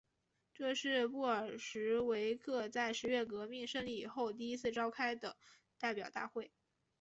[0.55, 5.37] 这是布尔什维克在十月革命胜利以后第一次召开的
[5.77, 6.49] 代表大会。